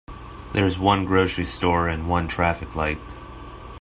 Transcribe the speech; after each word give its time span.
There 0.53 0.65
is 0.65 0.79
one 0.79 1.05
grocery 1.05 1.45
store 1.45 1.87
and 1.87 2.09
one 2.09 2.27
traffic 2.27 2.75
light. 2.75 2.97